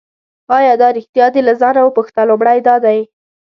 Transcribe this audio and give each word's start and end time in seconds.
آیا 0.57 0.73
دا 0.81 0.87
ریښتیا 0.97 1.25
دي 1.33 1.41
له 1.47 1.53
ځانه 1.61 1.81
وپوښته 1.83 2.21
لومړی 2.29 2.59
دا 2.67 2.75
دی. 2.85 2.99